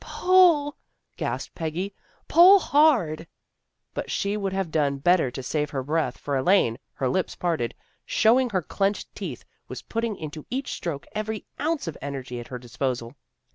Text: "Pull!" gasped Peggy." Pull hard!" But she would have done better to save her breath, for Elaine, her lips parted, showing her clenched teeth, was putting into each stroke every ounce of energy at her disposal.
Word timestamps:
"Pull!" 0.03 0.75
gasped 1.15 1.53
Peggy." 1.53 1.93
Pull 2.27 2.57
hard!" 2.57 3.27
But 3.93 4.09
she 4.09 4.35
would 4.35 4.51
have 4.51 4.71
done 4.71 4.97
better 4.97 5.29
to 5.29 5.43
save 5.43 5.69
her 5.69 5.83
breath, 5.83 6.17
for 6.17 6.35
Elaine, 6.35 6.79
her 6.93 7.07
lips 7.07 7.35
parted, 7.35 7.75
showing 8.03 8.49
her 8.49 8.63
clenched 8.63 9.13
teeth, 9.13 9.45
was 9.67 9.83
putting 9.83 10.15
into 10.15 10.47
each 10.49 10.71
stroke 10.73 11.05
every 11.11 11.45
ounce 11.59 11.85
of 11.85 11.99
energy 12.01 12.39
at 12.39 12.47
her 12.47 12.57
disposal. 12.57 13.13